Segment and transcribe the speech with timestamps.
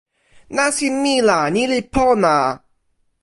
[0.55, 2.35] nasin mi la ni li pona.